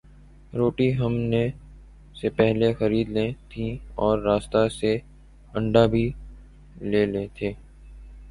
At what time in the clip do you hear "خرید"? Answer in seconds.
2.79-3.09